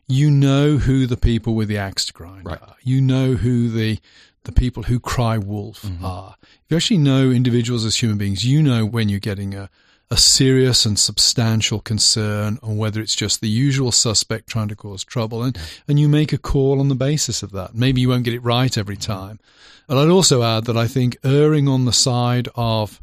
you 0.09 0.31
know 0.31 0.79
who 0.79 1.07
the 1.07 1.17
people 1.17 1.55
with 1.55 1.69
the 1.69 1.79
axe 1.79 2.07
to 2.07 2.13
grind 2.13 2.47
Right. 2.47 2.61
are. 2.61 2.77
You 2.83 3.01
know 3.01 3.35
who 3.35 3.69
the 3.69 3.99
the 4.45 4.53
people 4.53 4.85
who 4.85 5.01
cry 5.01 5.39
wolf 5.39 5.83
mm-hmm. 5.83 6.05
are. 6.05 6.37
If 6.43 6.71
you 6.71 6.77
actually 6.77 6.99
know 6.99 7.31
individuals 7.31 7.85
as 7.85 7.97
human 7.97 8.19
beings, 8.19 8.45
you 8.45 8.63
know 8.63 8.87
when 8.87 9.09
you're 9.09 9.21
getting 9.21 9.55
a 9.55 9.71
a 10.11 10.17
serious 10.17 10.85
and 10.85 10.99
substantial 10.99 11.81
concern 11.81 12.59
or 12.63 12.75
whether 12.75 13.01
it's 13.01 13.17
just 13.17 13.41
the 13.41 13.49
usual 13.49 13.91
suspect 13.91 14.47
trying 14.47 14.69
to 14.69 14.77
cause 14.77 15.03
trouble 15.03 15.43
and, 15.43 15.59
and 15.89 15.99
you 15.99 16.09
make 16.09 16.33
a 16.33 16.39
call 16.39 16.79
on 16.79 16.89
the 16.89 16.95
basis 16.95 17.43
of 17.43 17.53
that. 17.53 17.75
Maybe 17.75 18.01
you 18.01 18.11
won't 18.11 18.25
get 18.25 18.35
it 18.35 18.41
right 18.41 18.77
every 18.77 18.97
mm-hmm. 18.97 19.13
time. 19.13 19.41
And 19.89 19.99
I'd 19.99 20.11
also 20.11 20.43
add 20.43 20.65
that 20.65 20.77
I 20.77 20.87
think 20.87 21.17
erring 21.25 21.69
on 21.69 21.85
the 21.85 21.93
side 21.93 22.49
of 22.55 23.03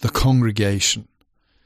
the 0.00 0.08
congregation 0.08 1.06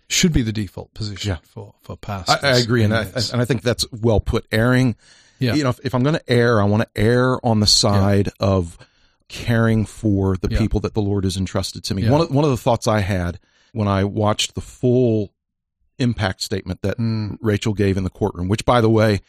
should 0.09 0.33
be 0.33 0.43
the 0.43 0.53
default 0.53 0.93
position 0.95 1.31
Yeah. 1.31 1.39
for, 1.43 1.75
for 1.81 1.97
pastors. 1.97 2.37
I, 2.43 2.51
I 2.51 2.59
agree, 2.59 2.85
and 2.85 2.95
I, 2.95 3.05
and 3.33 3.41
I 3.41 3.45
think 3.45 3.63
that's 3.63 3.91
well 3.93 4.21
put. 4.21 4.47
Erring, 4.53 4.95
Yeah. 5.39 5.55
you 5.55 5.63
know, 5.65 5.71
if, 5.71 5.81
if 5.85 5.95
I'm 5.95 6.03
going 6.03 6.17
to 6.17 6.31
err, 6.31 6.61
I 6.61 6.65
want 6.65 6.83
to 6.83 7.01
err 7.01 7.45
on 7.45 7.61
the 7.61 7.67
side 7.67 8.31
of 8.39 8.77
caring 9.33 9.87
for 9.87 10.37
the 10.37 10.49
Yeah. 10.51 10.59
people 10.59 10.79
that 10.81 10.93
the 10.95 11.01
Lord 11.03 11.25
has 11.25 11.37
entrusted 11.39 11.83
to 11.85 11.95
me. 11.95 12.03
Yeah. 12.03 12.11
One 12.11 12.21
of, 12.21 12.31
one 12.31 12.45
of 12.45 12.51
the 12.51 12.57
thoughts 12.59 12.87
I 12.87 13.01
had 13.01 13.41
when 13.73 13.89
I 13.89 14.05
watched 14.05 14.55
the 14.55 14.61
full 14.61 15.33
impact 15.99 16.43
statement 16.43 16.83
that 16.83 16.99
Mm. 16.99 17.39
Rachael 17.41 17.73
gave 17.73 17.97
in 17.97 18.05
the 18.05 18.11
courtroom, 18.11 18.49
which, 18.49 18.65
by 18.67 18.81
the 18.83 18.91
way, 18.91 19.21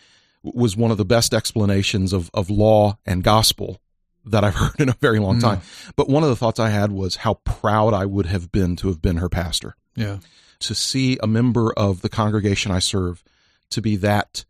was 0.44 0.76
one 0.76 0.92
of 0.92 0.98
the 0.98 1.06
best 1.06 1.34
explanations 1.34 2.12
of, 2.12 2.30
of 2.34 2.50
law 2.50 2.98
and 3.06 3.24
gospel 3.24 3.80
that 4.26 4.44
I've 4.44 4.56
heard 4.64 4.80
in 4.80 4.90
a 4.90 4.96
very 5.00 5.20
long 5.20 5.38
Mm. 5.38 5.42
time. 5.42 5.62
But 5.96 6.10
one 6.10 6.24
of 6.24 6.30
the 6.30 6.36
thoughts 6.36 6.60
I 6.60 6.70
had 6.70 6.92
was 6.92 7.18
how 7.18 7.36
proud 7.46 7.94
I 7.94 8.06
would 8.06 8.26
have 8.26 8.52
been 8.52 8.76
to 8.78 8.88
have 8.90 9.02
been 9.02 9.18
her 9.18 9.30
pastor 9.30 9.76
yeah. 9.96 10.18
to 10.60 10.76
see 10.76 11.18
a 11.24 11.28
member 11.28 11.72
of 11.74 12.02
the 12.02 12.10
congregation 12.10 12.72
I 12.74 12.80
serve 12.80 13.24
to 13.70 13.82
be 13.82 13.96
that 13.98 14.44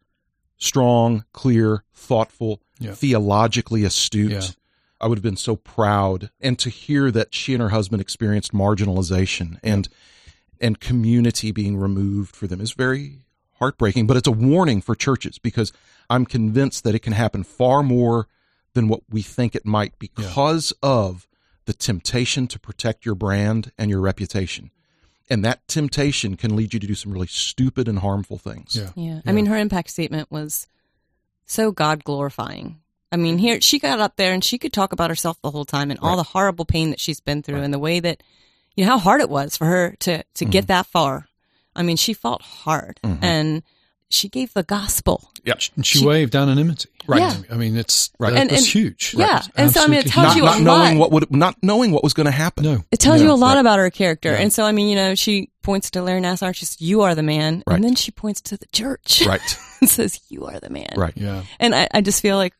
strong, 0.58 1.26
clear, 1.34 1.84
thoughtful, 1.94 2.62
Yeah. 2.80 2.94
theologically 2.96 3.84
astute. 3.84 4.32
Yeah. 4.32 4.42
I 5.04 5.08
would 5.08 5.18
have 5.18 5.24
been 5.24 5.36
so 5.36 5.58
proud 5.58 6.32
and 6.40 6.58
to 6.60 6.70
hear 6.70 7.12
that 7.12 7.36
she 7.36 7.54
and 7.54 7.62
her 7.62 7.70
husband 7.70 8.02
experienced 8.02 8.54
marginalization 8.54 9.60
and 9.62 9.90
and 10.62 10.80
community 10.80 11.52
being 11.52 11.76
removed 11.76 12.34
for 12.34 12.48
them 12.48 12.62
is 12.62 12.72
very 12.72 13.26
heartbreaking, 13.60 14.08
but 14.08 14.16
it's 14.16 14.30
a 14.30 14.32
warning 14.32 14.82
for 14.82 14.96
churches 14.96 15.38
because 15.40 15.74
I'm 16.10 16.26
convinced 16.26 16.86
that 16.86 16.96
it 16.96 17.00
can 17.00 17.12
happen 17.12 17.44
far 17.44 17.84
more 17.84 18.30
than 18.76 18.88
what 18.88 19.02
we 19.10 19.22
think 19.22 19.56
it 19.56 19.66
might 19.66 20.00
because 20.00 20.72
of 20.82 21.28
the 21.66 21.74
temptation 21.74 22.48
to 22.48 22.58
protect 22.58 23.06
your 23.06 23.16
brand 23.16 23.74
and 23.78 23.90
your 23.90 24.00
reputation. 24.00 24.72
And 25.30 25.44
that 25.44 25.68
temptation 25.68 26.38
can 26.38 26.56
lead 26.56 26.74
you 26.74 26.80
to 26.80 26.88
do 26.88 26.96
some 26.96 27.12
really 27.12 27.28
stupid 27.28 27.90
and 27.90 28.00
harmful 28.00 28.38
things. 28.38 28.78
Yeah. 28.78 28.92
Yeah. 28.96 29.22
I 29.26 29.34
mean, 29.34 29.48
her 29.48 29.58
impact 29.58 29.90
statement 29.90 30.32
was 30.32 30.68
so 31.46 31.74
God 31.74 32.06
glorifying. 32.06 32.80
I 33.14 33.18
mean, 33.18 33.38
here 33.38 33.62
she 33.62 33.78
got 33.80 34.00
up 34.00 34.16
there 34.18 34.34
and 34.34 34.44
she 34.44 34.58
could 34.58 34.74
talk 34.74 34.92
about 34.92 35.10
herself 35.12 35.40
the 35.42 35.52
whole 35.52 35.66
time 35.66 35.92
and 35.92 36.00
all 36.02 36.18
the 36.18 36.24
horrible 36.24 36.66
pain 36.66 36.90
that 36.90 37.00
she's 37.00 37.20
been 37.20 37.44
through 37.44 37.62
and 37.62 37.74
the 37.74 37.80
way 37.80 38.00
that, 38.00 38.24
you 38.76 38.84
know, 38.84 38.92
how 38.94 38.98
hard 38.98 39.22
it 39.22 39.30
was 39.30 39.56
for 39.56 39.66
her 39.66 39.96
to, 40.00 40.18
to 40.18 40.24
Mm-hmm. 40.46 40.52
get 40.52 40.68
that 40.68 40.88
far. 40.88 41.28
I 41.76 41.84
mean, 41.84 41.96
she 41.98 42.14
fought 42.14 42.42
hard 42.42 43.00
and 43.04 43.64
she 44.10 44.30
gave 44.30 44.54
the 44.54 44.64
gospel. 44.64 45.30
Yeah. 45.44 45.54
She, 45.58 45.72
She- 45.84 46.06
waived 46.06 46.36
anonymity. 46.36 46.90
Right. 47.08 47.20
Yeah. 47.20 47.36
I 47.52 47.56
mean, 47.58 47.76
it's 47.76 48.12
Right. 48.18 48.32
that 48.34 48.42
And- 48.42 48.52
was 48.52 48.62
and- 48.62 48.68
huge. 48.68 49.14
yeah. 49.18 49.40
It's 49.40 49.48
And 49.56 49.72
so, 49.72 49.84
I 49.84 49.88
mean, 49.88 50.00
it 50.00 50.08
tells 50.08 50.28
Not, 50.28 50.36
you 50.38 50.44
a 50.44 50.46
not 50.46 50.62
knowing 50.62 50.98
lot. 51.00 51.12
what 51.12 51.30
would 51.30 51.36
not 51.36 51.56
knowing 51.62 51.92
what 51.92 52.04
was 52.04 52.14
going 52.14 52.26
to 52.28 52.32
happen. 52.32 52.64
No. 52.64 52.84
It 52.92 53.00
tells 53.00 53.20
Yeah, 53.22 53.28
you 53.28 53.34
a 53.34 53.36
lot 53.36 53.56
right. 53.56 53.60
about 53.60 53.78
her 53.80 53.90
character. 53.90 54.32
And 54.34 54.52
so, 54.54 54.64
I 54.66 54.72
mean, 54.72 54.88
you 54.90 54.96
know, 54.96 55.14
she 55.16 55.50
points 55.64 55.92
to 55.92 56.02
Larry 56.02 56.22
Nassar, 56.22 56.56
she 56.56 56.66
says, 56.66 56.80
You 56.82 57.02
are 57.02 57.14
the 57.14 57.24
man. 57.24 57.62
Right. 57.68 57.76
And 57.76 57.84
then 57.84 57.96
she 57.96 58.12
points 58.12 58.40
to 58.42 58.58
the 58.58 58.66
church 58.68 59.24
Right. 59.28 59.42
and 59.82 59.90
says, 59.90 60.20
You 60.30 60.46
are 60.46 60.60
the 60.60 60.70
man. 60.70 60.94
Right. 60.96 61.14
Yeah. 61.16 61.44
And 61.60 61.76
I, 61.76 61.88
I 61.94 62.02
just 62.02 62.22
feel 62.22 62.38
like 62.38 62.54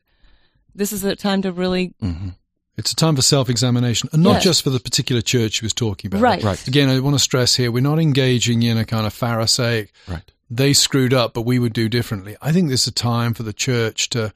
this 0.74 0.92
is 0.92 1.04
a 1.04 1.16
time 1.16 1.42
to 1.42 1.52
really 1.52 1.94
hmm 2.00 2.30
It's 2.76 2.90
a 2.92 2.96
time 2.96 3.14
for 3.16 3.22
self 3.22 3.48
examination, 3.48 4.08
and 4.12 4.22
not 4.22 4.34
Yeah. 4.34 4.40
just 4.40 4.62
for 4.64 4.70
the 4.70 4.80
particular 4.80 5.22
church 5.22 5.52
she 5.54 5.64
was 5.64 5.72
talking 5.72 6.08
about. 6.08 6.20
Right. 6.20 6.42
Right. 6.42 6.66
Again, 6.68 6.88
I 6.88 6.98
want 7.00 7.14
to 7.14 7.20
stress 7.20 7.54
here 7.54 7.70
we're 7.70 7.80
not 7.82 7.98
engaging 8.00 8.62
in 8.64 8.76
a 8.78 8.84
kind 8.84 9.06
of 9.06 9.12
Pharisaic, 9.14 9.92
Right. 10.08 10.28
they 10.50 10.72
screwed 10.72 11.14
up, 11.14 11.34
but 11.34 11.42
we 11.42 11.58
would 11.60 11.72
do 11.72 11.88
differently. 11.88 12.36
I 12.42 12.50
think 12.52 12.68
this 12.68 12.82
is 12.82 12.88
a 12.88 12.92
time 12.92 13.32
for 13.34 13.44
the 13.44 13.52
church 13.52 14.08
to, 14.10 14.32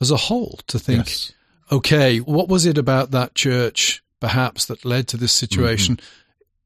as 0.00 0.10
a 0.10 0.16
whole, 0.16 0.58
to 0.66 0.78
think, 0.78 1.06
Yes. 1.08 1.32
okay, 1.72 2.18
what 2.18 2.48
was 2.48 2.66
it 2.66 2.76
about 2.76 3.10
that 3.12 3.34
church 3.34 4.02
perhaps 4.20 4.66
that 4.66 4.84
led 4.84 5.08
to 5.08 5.16
this 5.16 5.32
situation? 5.32 5.98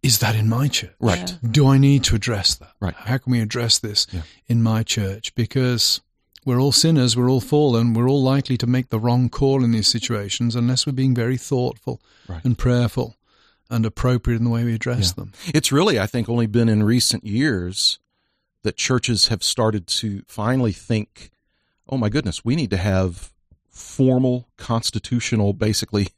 Is 0.03 0.19
that 0.19 0.35
in 0.35 0.49
my 0.49 0.67
church? 0.69 0.91
Mm-hmm. 1.01 1.07
Right. 1.07 1.39
Do 1.49 1.69
I 1.69 1.79
need 1.79 2.03
to 2.05 2.17
address 2.17 2.57
that? 2.57 2.73
Right. 2.81 2.95
How 2.95 3.19
can 3.19 3.31
we 3.31 3.41
address 3.41 3.79
this 3.79 4.07
Yeah. 4.11 4.23
in 4.49 4.63
my 4.65 4.83
church? 4.83 5.33
Because 5.37 6.01
we're 6.45 6.61
all 6.61 6.73
sinners, 6.73 7.17
we're 7.17 7.31
all 7.31 7.41
fallen, 7.41 7.95
we're 7.95 8.09
all 8.09 8.23
likely 8.23 8.57
to 8.59 8.67
make 8.67 8.91
the 8.91 8.99
wrong 8.99 9.29
call 9.29 9.65
in 9.65 9.71
these 9.73 9.89
situations 9.89 10.55
unless 10.55 10.87
we're 10.87 10.93
being 10.93 11.15
very 11.15 11.37
thoughtful 11.37 12.01
Right. 12.29 12.45
and 12.45 12.57
prayerful 12.59 13.17
and 13.71 13.87
appropriate 13.87 14.39
in 14.39 14.45
the 14.45 14.51
way 14.51 14.65
we 14.65 14.75
address 14.75 15.09
Yeah. 15.17 15.25
them. 15.25 15.33
It's 15.55 15.73
really, 15.73 15.99
I 15.99 16.07
think, 16.07 16.29
only 16.29 16.47
been 16.47 16.69
in 16.69 16.83
recent 16.83 17.25
years 17.25 17.99
that 18.63 18.77
churches 18.77 19.29
have 19.29 19.43
started 19.43 19.87
to 19.87 20.23
finally 20.27 20.73
think, 20.73 21.31
oh 21.89 21.97
my 21.99 22.09
goodness, 22.09 22.45
we 22.45 22.57
need 22.57 22.71
to 22.71 22.77
have 22.79 23.33
formal, 23.71 24.49
constitutional, 24.57 25.53
basically, 25.53 26.09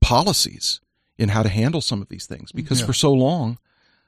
policies 0.00 0.80
in 1.18 1.28
how 1.30 1.42
to 1.42 1.48
handle 1.48 1.80
some 1.80 2.00
of 2.00 2.08
these 2.08 2.26
things. 2.26 2.52
Because 2.52 2.80
Yeah. 2.80 2.86
for 2.86 2.92
so 2.92 3.12
long, 3.12 3.58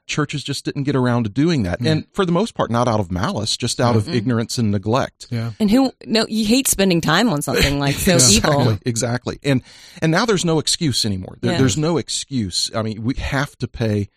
churches 0.05 0.43
just 0.43 0.65
didn't 0.65 0.83
get 0.83 0.95
around 0.95 1.23
to 1.23 1.29
doing 1.29 1.63
that. 1.63 1.79
Mm. 1.79 1.91
And 1.91 2.07
for 2.13 2.25
the 2.25 2.31
most 2.31 2.53
part, 2.55 2.69
not 2.69 2.87
out 2.87 2.99
of 2.99 3.11
malice, 3.11 3.55
just 3.55 3.79
out 3.79 3.95
of 3.95 4.03
mm-hmm. 4.03 4.13
ignorance 4.13 4.57
and 4.57 4.71
neglect. 4.71 5.27
Yeah. 5.29 5.51
And 5.59 5.69
who? 5.71 5.91
No, 6.05 6.25
you 6.27 6.45
hate 6.45 6.67
spending 6.67 7.01
time 7.01 7.29
on 7.29 7.41
something 7.41 7.79
like 7.79 7.95
so 7.95 8.15
exactly, 8.15 8.61
evil. 8.61 8.77
Exactly. 8.85 9.39
And 9.43 9.63
and 10.01 10.11
now 10.11 10.25
there's 10.25 10.45
no 10.45 10.59
excuse 10.59 11.05
anymore. 11.05 11.37
There, 11.41 11.53
Yeah. 11.53 11.57
There's 11.57 11.77
no 11.77 11.97
excuse. 11.97 12.71
I 12.75 12.81
mean, 12.81 13.03
we 13.03 13.15
have 13.15 13.55
to 13.57 13.67
pay 13.67 14.09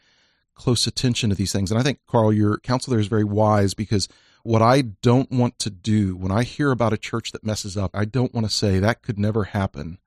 close 0.54 0.86
attention 0.86 1.30
to 1.30 1.36
these 1.36 1.52
things. 1.52 1.70
And 1.70 1.78
I 1.78 1.82
think 1.82 2.00
Carl, 2.06 2.32
your 2.32 2.58
counsel 2.58 2.90
there 2.90 3.00
is 3.00 3.06
very 3.06 3.24
wise 3.24 3.74
because 3.74 4.08
what 4.42 4.62
I 4.62 4.82
don't 4.82 5.30
want 5.30 5.58
to 5.60 5.70
do 5.70 6.16
when 6.16 6.32
I 6.32 6.42
hear 6.42 6.70
about 6.70 6.92
a 6.92 6.98
church 6.98 7.32
that 7.32 7.44
messes 7.44 7.76
up, 7.76 7.90
I 7.94 8.04
don't 8.04 8.32
want 8.32 8.46
to 8.46 8.52
say 8.52 8.78
that 8.78 9.02
could 9.02 9.18
never 9.18 9.44
happen 9.44 9.98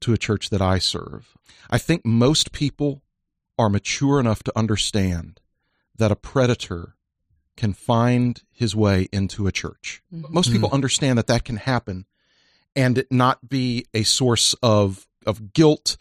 to 0.00 0.12
a 0.12 0.18
church 0.18 0.50
that 0.50 0.62
I 0.62 0.78
serve. 0.78 1.36
I 1.70 1.78
think 1.78 2.04
most 2.04 2.52
people 2.52 3.02
are 3.58 3.68
mature 3.68 4.20
enough 4.20 4.42
to 4.44 4.58
understand 4.58 5.40
that 5.96 6.10
a 6.10 6.16
predator 6.16 6.96
can 7.56 7.72
find 7.72 8.42
his 8.50 8.74
way 8.74 9.08
into 9.12 9.46
a 9.46 9.52
church. 9.52 10.02
Mm-hmm. 10.12 10.32
Most 10.32 10.50
people 10.52 10.68
hmm. 10.68 10.74
understand 10.74 11.18
that 11.18 11.28
that 11.28 11.44
can 11.44 11.56
happen 11.56 12.06
and 12.74 12.98
it 12.98 13.12
not 13.12 13.48
be 13.48 13.86
a 13.94 14.02
source 14.02 14.54
of 14.62 15.06
of 15.26 15.52
guilt 15.52 15.96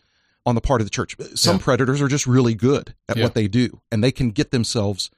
on 0.46 0.56
the 0.56 0.62
part 0.62 0.82
of 0.82 0.88
the 0.88 0.92
church. 0.92 1.16
Some 1.36 1.58
Yeah. 1.58 1.64
predators 1.64 2.02
are 2.02 2.08
just 2.08 2.28
really 2.28 2.56
good 2.56 2.96
at 3.08 3.18
Yeah. 3.18 3.24
what 3.24 3.36
they 3.36 3.48
do 3.48 3.82
and 3.92 4.04
they 4.04 4.12
can 4.12 4.32
get 4.32 4.52
themselves 4.52 5.10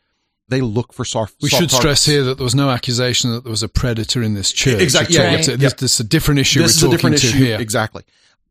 they 0.48 0.62
look 0.62 0.94
for 0.94 1.04
soft 1.04 1.38
We 1.42 1.50
soft 1.50 1.62
should 1.62 1.72
stress 1.72 2.06
here 2.06 2.24
that 2.24 2.38
there 2.38 2.44
was 2.44 2.54
no 2.54 2.70
accusation 2.70 3.32
that 3.32 3.44
there 3.44 3.50
was 3.50 3.64
a 3.64 3.68
predator 3.68 4.22
in 4.22 4.36
this 4.36 4.52
church. 4.52 4.80
Exactly. 4.80 5.18
We're 5.18 5.24
Yeah, 5.24 5.32
yeah, 5.32 5.56
This, 5.56 5.74
this 5.74 5.94
is 5.96 6.00
a 6.02 6.04
different 6.04 6.40
issue 6.40 6.62
this 6.62 6.84
we're 6.84 6.88
is 6.90 6.94
a 6.94 6.96
different 6.96 7.16
issue 7.16 7.38
here. 7.38 7.60
exactly 7.60 8.04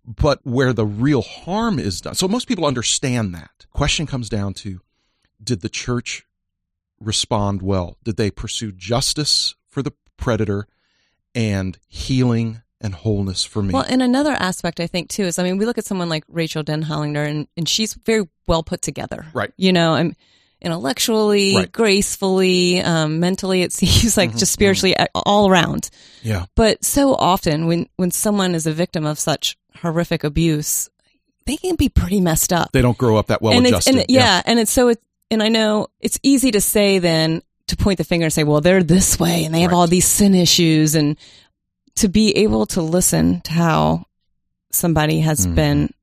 but 0.06 0.40
where 0.44 0.72
the 0.72 0.86
real 0.86 1.22
harm 1.22 1.78
is 1.78 2.00
done. 2.00 2.14
So 2.14 2.28
most 2.28 2.46
people 2.48 2.66
understand 2.66 3.34
that. 3.34 3.66
Question 3.72 4.06
comes 4.06 4.28
down 4.28 4.54
to 4.54 4.80
did 5.42 5.60
the 5.62 5.68
church 5.68 6.24
respond 7.00 7.62
well? 7.62 7.96
Did 8.04 8.16
they 8.16 8.30
pursue 8.30 8.72
justice 8.72 9.54
for 9.68 9.82
the 9.82 9.92
predator 10.16 10.66
and 11.34 11.78
healing 11.88 12.62
and 12.80 12.94
wholeness 12.94 13.44
for 13.44 13.62
me? 13.62 13.72
Well, 13.74 13.84
and 13.88 14.02
another 14.02 14.32
aspect 14.32 14.78
I 14.80 14.86
think 14.86 15.08
too 15.08 15.24
is, 15.24 15.38
I 15.38 15.42
mean, 15.42 15.58
we 15.58 15.66
look 15.66 15.78
at 15.78 15.84
someone 15.84 16.08
like 16.08 16.24
Rachael 16.28 16.62
Denhollander, 16.64 17.26
and, 17.28 17.48
and 17.56 17.68
she's 17.68 17.94
very 17.94 18.28
well 18.46 18.62
put 18.62 18.82
together, 18.82 19.26
Right. 19.32 19.52
You 19.56 19.72
know, 19.72 19.94
and 19.94 20.14
intellectually, 20.60 21.56
Right. 21.56 21.72
gracefully, 21.72 22.80
um, 22.80 23.20
mentally, 23.20 23.62
it 23.62 23.72
seems 23.80 24.16
like 24.16 24.36
just 24.36 24.52
spiritually, 24.52 24.94
a- 24.94 25.08
all 25.14 25.48
around. 25.48 25.90
yeah. 26.22 26.46
But 26.54 26.84
so 26.84 27.14
often, 27.14 27.66
when 27.66 27.88
when 27.96 28.10
someone 28.10 28.54
is 28.54 28.66
a 28.66 28.72
victim 28.72 29.04
of 29.06 29.18
such 29.18 29.56
horrific 29.80 30.24
abuse, 30.24 30.88
they 31.46 31.56
can 31.56 31.76
be 31.76 31.88
pretty 31.88 32.20
messed 32.20 32.52
up. 32.52 32.70
They 32.72 32.82
don't 32.82 32.96
grow 32.98 33.16
up 33.16 33.26
that 33.28 33.42
well 33.42 33.52
and 33.54 33.66
adjusted. 33.66 33.96
And 33.96 34.04
yeah, 34.08 34.42
and 34.46 34.58
it's 34.58 34.70
so. 34.72 34.88
It, 34.88 35.00
and 35.30 35.42
I 35.42 35.48
know 35.48 35.88
it's 36.00 36.18
easy 36.22 36.50
to 36.52 36.60
say 36.60 36.98
then 36.98 37.42
to 37.66 37.76
point 37.76 37.98
the 37.98 38.04
finger 38.04 38.24
and 38.24 38.32
say, 38.32 38.44
well, 38.44 38.60
they're 38.60 38.82
this 38.82 39.18
way 39.18 39.44
and 39.44 39.54
they 39.54 39.62
have 39.62 39.70
Right. 39.72 39.76
all 39.76 39.86
these 39.86 40.06
sin 40.06 40.34
issues, 40.34 40.94
and 40.94 41.16
to 41.96 42.08
be 42.08 42.36
able 42.36 42.66
to 42.66 42.82
listen 42.82 43.40
to 43.42 43.52
how 43.52 44.04
somebody 44.70 45.20
has 45.20 45.46
Mhm. 45.46 45.54
been 45.54 45.94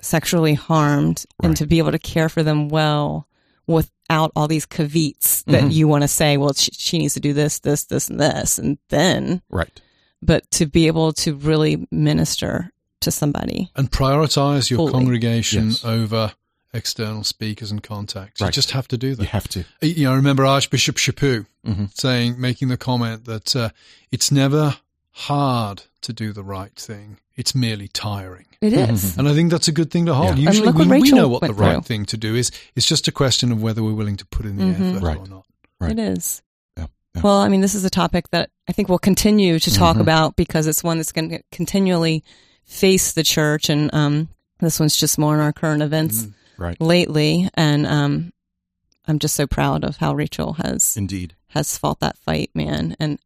sexually 0.00 0.54
harmed 0.54 1.24
and 1.42 1.56
to 1.56 1.66
be 1.66 1.78
able 1.78 1.90
to 1.92 1.98
care 1.98 2.28
for 2.28 2.42
them 2.42 2.68
well 2.68 3.26
without 3.66 4.30
all 4.36 4.46
these 4.46 4.66
caveats 4.66 5.42
that 5.44 5.64
Mhm. 5.64 5.72
you 5.72 5.88
want 5.88 6.02
to 6.02 6.08
say, 6.08 6.36
well, 6.36 6.52
she, 6.52 6.70
she 6.76 6.98
needs 6.98 7.14
to 7.14 7.20
do 7.20 7.32
this, 7.32 7.60
this, 7.60 7.84
this, 7.84 8.10
and 8.10 8.20
this, 8.20 8.58
and 8.58 8.76
then, 8.90 9.40
Right. 9.50 9.80
but 10.20 10.48
to 10.52 10.66
be 10.66 10.86
able 10.88 11.12
to 11.14 11.34
really 11.34 11.86
minister 11.90 12.70
to 13.04 13.10
somebody. 13.10 13.70
and 13.76 13.90
prioritize 13.90 14.70
your 14.70 14.78
Fully. 14.78 14.92
congregation 14.92 15.68
Yes. 15.70 15.84
over 15.84 16.32
external 16.72 17.22
speakers 17.24 17.70
and 17.70 17.82
contacts. 17.82 18.40
You 18.40 18.50
just 18.50 18.72
have 18.72 18.88
to 18.88 18.98
do 18.98 19.14
that. 19.14 19.22
You 19.22 19.28
have 19.28 19.48
to. 19.48 19.64
You 19.80 20.04
know, 20.04 20.12
I 20.12 20.16
remember 20.16 20.44
Archbishop 20.44 20.96
Chaput 20.96 21.46
Mhm. 21.66 21.96
saying, 21.96 22.40
making 22.40 22.68
the 22.68 22.76
comment 22.76 23.24
that 23.26 23.54
uh, 23.54 23.70
it's 24.10 24.30
never 24.32 24.76
hard 25.12 25.84
to 26.02 26.12
do 26.12 26.32
the 26.32 26.42
right 26.42 26.74
thing; 26.74 27.18
it's 27.36 27.54
merely 27.54 27.88
tiring. 27.88 28.46
It 28.60 28.72
is. 28.72 29.16
And 29.16 29.28
I 29.28 29.34
think 29.34 29.50
that's 29.50 29.68
a 29.68 29.72
good 29.72 29.90
thing 29.90 30.06
to 30.06 30.14
hold. 30.14 30.36
Yeah. 30.38 30.50
Usually, 30.50 30.66
look 30.66 30.76
we, 30.76 31.00
we 31.00 31.10
know 31.12 31.28
what 31.28 31.42
the 31.42 31.52
right 31.54 31.74
through. 31.74 31.82
thing 31.82 32.04
to 32.06 32.16
do 32.16 32.34
is. 32.34 32.50
It's 32.74 32.86
just 32.86 33.06
a 33.08 33.12
question 33.12 33.52
of 33.52 33.62
whether 33.62 33.82
we're 33.82 33.94
willing 33.94 34.16
to 34.16 34.26
put 34.26 34.44
in 34.46 34.56
the 34.56 34.64
Mhm. 34.64 34.96
effort 34.96 35.02
Right. 35.02 35.16
or 35.18 35.26
not. 35.28 35.46
Right. 35.80 35.92
It 35.92 35.98
is. 35.98 36.42
Yeah. 36.76 36.86
Yeah. 37.14 37.22
Well, 37.22 37.36
I 37.40 37.48
mean, 37.48 37.60
this 37.60 37.74
is 37.74 37.84
a 37.84 37.90
topic 37.90 38.30
that 38.30 38.50
I 38.68 38.72
think 38.72 38.88
we'll 38.88 38.98
continue 38.98 39.58
to 39.60 39.70
talk 39.72 39.96
Mhm. 39.96 40.00
about 40.00 40.36
because 40.36 40.66
it's 40.66 40.82
one 40.82 40.96
that's 40.96 41.12
going 41.12 41.28
to 41.30 41.40
continually 41.52 42.24
face 42.64 43.12
the 43.12 43.22
church. 43.22 43.68
And 43.68 43.92
um, 43.94 44.28
this 44.60 44.78
one's 44.80 44.96
just 44.96 45.18
more 45.18 45.34
in 45.34 45.40
our 45.40 45.52
current 45.52 45.82
events 45.82 46.24
Mm. 46.24 46.32
Right. 46.56 46.80
lately. 46.80 47.48
And 47.54 47.86
um, 47.86 48.32
I'm 49.08 49.18
just 49.18 49.34
so 49.34 49.46
proud 49.46 49.82
of 49.84 49.96
how 49.96 50.14
Rachael 50.14 50.52
has 50.54 50.96
Indeed. 50.96 51.34
has 51.48 51.76
fought 51.76 51.98
that 52.00 52.16
fight, 52.18 52.50
man, 52.54 52.96
and 53.00 53.18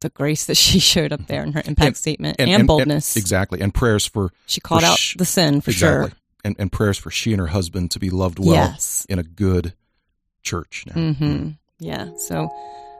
the 0.00 0.08
grace 0.10 0.46
that 0.46 0.56
she 0.56 0.78
showed 0.92 1.12
up 1.12 1.26
there 1.28 1.42
in 1.44 1.52
her 1.52 1.62
impact 1.64 1.86
And- 1.86 1.96
statement 1.96 2.36
and, 2.40 2.66
boldness. 2.66 3.16
exactly. 3.16 3.60
And 3.60 3.72
prayers 3.72 4.04
for 4.06 4.32
She 4.46 4.60
called 4.60 4.82
for 4.82 4.88
out 4.88 4.98
sh- 4.98 5.16
the 5.16 5.24
sin 5.24 5.60
for 5.60 5.70
exactly. 5.70 6.10
sure. 6.10 6.18
And 6.44 6.56
and 6.58 6.70
prayers 6.70 6.98
for 6.98 7.10
she 7.10 7.32
and 7.32 7.40
her 7.40 7.46
husband 7.48 7.90
to 7.92 7.98
be 7.98 8.10
loved 8.10 8.38
well 8.38 8.54
yes. 8.54 9.06
in 9.08 9.18
a 9.18 9.22
good 9.24 9.72
church 10.42 10.84
now. 10.86 11.12
hmm 11.12 11.48
Yeah. 11.78 12.10
So, 12.18 12.50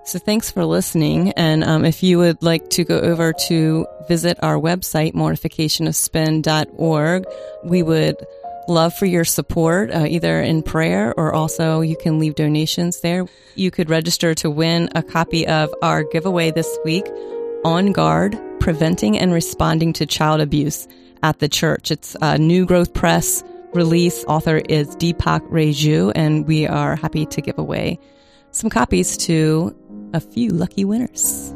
so 0.06 0.18
thanks 0.20 0.50
for 0.50 0.64
listening. 0.64 1.32
And 1.32 1.62
um, 1.64 1.84
if 1.84 2.02
you 2.02 2.16
would 2.18 2.42
like 2.42 2.70
to 2.70 2.82
go 2.84 2.98
over 2.98 3.34
to 3.48 3.86
visit 4.08 4.38
our 4.42 4.56
website, 4.56 5.12
mortificationofspin.org, 5.14 7.24
we 7.64 7.82
would 7.82 8.16
love 8.68 8.94
for 8.94 9.06
your 9.06 9.24
support, 9.24 9.92
uh, 9.92 10.06
either 10.08 10.40
in 10.40 10.62
prayer 10.62 11.12
or 11.16 11.34
also 11.34 11.80
you 11.80 11.96
can 11.96 12.20
leave 12.20 12.36
donations 12.36 13.00
there. 13.00 13.26
You 13.56 13.72
could 13.72 13.90
register 13.90 14.34
to 14.36 14.48
win 14.50 14.88
a 14.94 15.02
copy 15.02 15.46
of 15.46 15.74
our 15.82 16.04
giveaway 16.04 16.52
this 16.52 16.78
week, 16.84 17.04
On 17.64 17.92
Guard, 17.92 18.38
Preventing 18.60 19.18
and 19.18 19.32
Responding 19.32 19.92
to 19.94 20.06
Child 20.06 20.40
Abuse 20.40 20.86
at 21.22 21.40
the 21.40 21.48
Church. 21.48 21.90
It's 21.90 22.16
a 22.22 22.38
New 22.38 22.64
Growth 22.64 22.94
Press 22.94 23.42
release. 23.74 24.22
Author 24.24 24.58
is 24.68 24.94
Deepak 24.96 25.40
Reju, 25.50 26.12
and 26.14 26.46
we 26.46 26.68
are 26.68 26.94
happy 26.94 27.26
to 27.26 27.40
give 27.40 27.58
away 27.58 27.98
some 28.56 28.70
copies 28.70 29.18
to 29.18 29.76
a 30.12 30.20
few 30.20 30.50
lucky 30.50 30.84
winners. 30.84 31.55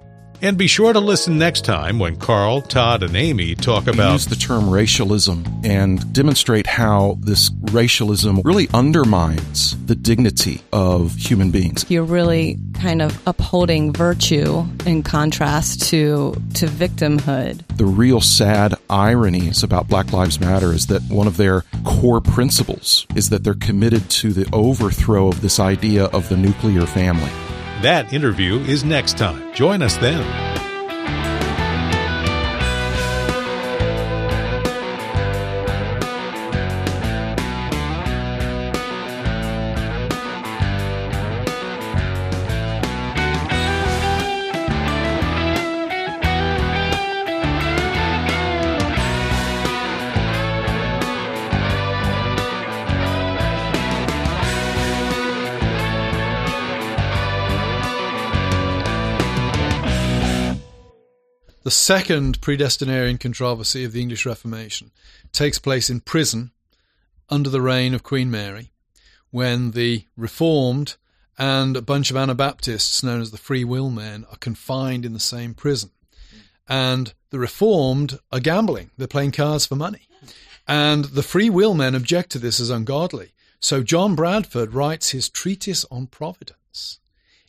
And 0.43 0.57
be 0.57 0.65
sure 0.65 0.91
to 0.91 0.99
listen 0.99 1.37
next 1.37 1.65
time 1.65 1.99
when 1.99 2.15
Carl, 2.15 2.63
Todd, 2.63 3.03
and 3.03 3.15
Aimee 3.15 3.53
talk 3.53 3.85
We 3.85 3.91
about 3.91 4.13
use 4.13 4.25
the 4.25 4.35
term 4.35 4.71
racialism 4.71 5.45
and 5.63 6.11
demonstrate 6.13 6.65
how 6.65 7.17
this 7.19 7.51
racialism 7.71 8.41
really 8.43 8.67
undermines 8.73 9.77
the 9.85 9.93
dignity 9.93 10.61
of 10.73 11.13
human 11.15 11.51
beings. 11.51 11.85
You're 11.89 12.03
really 12.03 12.57
kind 12.73 13.03
of 13.03 13.21
upholding 13.27 13.93
virtue 13.93 14.65
in 14.87 15.03
contrast 15.03 15.89
to 15.89 16.33
to 16.55 16.65
victimhood. 16.65 17.61
The 17.77 17.85
real 17.85 18.19
sad 18.19 18.73
ironies 18.89 19.61
about 19.61 19.89
Black 19.89 20.11
Lives 20.11 20.39
Matter 20.39 20.73
is 20.73 20.87
that 20.87 21.03
one 21.03 21.27
of 21.27 21.37
their 21.37 21.65
core 21.83 22.19
principles 22.19 23.05
is 23.15 23.29
that 23.29 23.43
they're 23.43 23.53
committed 23.53 24.09
to 24.09 24.33
the 24.33 24.49
overthrow 24.51 25.27
of 25.27 25.41
this 25.41 25.59
idea 25.59 26.05
of 26.05 26.29
the 26.29 26.37
nuclear 26.37 26.87
family. 26.87 27.29
That 27.81 28.13
interview 28.13 28.59
is 28.59 28.83
next 28.83 29.17
time. 29.17 29.51
Join 29.55 29.81
us 29.81 29.97
then. 29.97 30.60
The 61.71 61.75
second 61.75 62.41
predestinarian 62.41 63.17
controversy 63.17 63.85
of 63.85 63.93
the 63.93 64.01
English 64.01 64.25
Reformation 64.25 64.91
takes 65.31 65.57
place 65.57 65.89
in 65.89 66.01
prison 66.01 66.51
under 67.29 67.49
the 67.49 67.61
reign 67.61 67.93
of 67.93 68.03
Queen 68.03 68.29
Mary, 68.29 68.73
when 69.29 69.71
the 69.71 70.03
Reformed 70.17 70.97
and 71.37 71.77
a 71.77 71.81
bunch 71.81 72.11
of 72.11 72.17
Anabaptists 72.17 73.03
known 73.03 73.21
as 73.21 73.31
the 73.31 73.37
Free 73.37 73.63
Will 73.63 73.89
Men 73.89 74.25
are 74.29 74.35
confined 74.35 75.05
in 75.05 75.13
the 75.13 75.19
same 75.21 75.53
prison. 75.53 75.91
And 76.67 77.13
the 77.29 77.39
Reformed 77.39 78.19
are 78.33 78.41
gambling, 78.41 78.91
they're 78.97 79.07
playing 79.07 79.31
cards 79.31 79.65
for 79.65 79.77
money. 79.77 80.09
And 80.67 81.05
the 81.05 81.23
Free 81.23 81.49
Will 81.49 81.73
Men 81.73 81.95
object 81.95 82.31
to 82.31 82.39
this 82.39 82.59
as 82.59 82.69
ungodly. 82.69 83.31
So 83.61 83.81
John 83.81 84.13
Bradford 84.13 84.73
writes 84.73 85.11
his 85.11 85.29
treatise 85.29 85.85
on 85.89 86.07
providence 86.07 86.99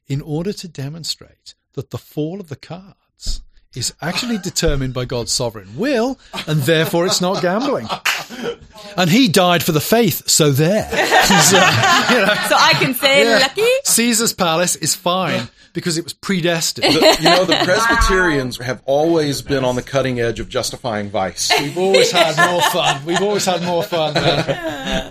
in 0.06 0.20
order 0.20 0.52
to 0.52 0.68
demonstrate 0.68 1.56
that 1.72 1.90
the 1.90 1.98
fall 1.98 2.38
of 2.38 2.50
the 2.50 2.54
cards 2.54 3.42
is 3.74 3.94
actually 4.02 4.38
determined 4.38 4.92
by 4.94 5.04
God's 5.04 5.32
sovereign 5.32 5.76
will, 5.76 6.18
and 6.46 6.60
therefore 6.62 7.06
it's 7.06 7.20
not 7.20 7.40
gambling. 7.42 7.88
And 8.96 9.08
he 9.08 9.28
died 9.28 9.62
for 9.62 9.72
the 9.72 9.80
faith, 9.80 10.28
so 10.28 10.50
there. 10.50 10.88
So, 11.22 11.56
you 11.56 12.26
know, 12.26 12.34
So 12.48 12.56
I 12.58 12.72
can 12.78 12.94
say 12.94 13.24
yeah. 13.24 13.38
lucky. 13.38 13.66
Caesar's 13.84 14.32
palace 14.34 14.76
is 14.76 14.94
fine 14.94 15.48
because 15.72 15.96
it 15.96 16.04
was 16.04 16.12
predestined. 16.12 16.92
You 16.92 17.00
know, 17.00 17.44
the 17.46 17.58
Presbyterians 17.64 18.58
have 18.58 18.82
always 18.84 19.40
been 19.40 19.64
on 19.64 19.76
the 19.76 19.82
cutting 19.82 20.20
edge 20.20 20.40
of 20.40 20.48
justifying 20.48 21.08
vice. 21.10 21.50
We've 21.58 21.78
always 21.78 22.10
had 22.10 22.36
more 22.50 22.60
fun. 22.70 23.04
We've 23.06 23.22
always 23.22 23.44
had 23.46 23.62
more 23.62 23.82
fun. 23.82 24.14
Man. 24.14 25.00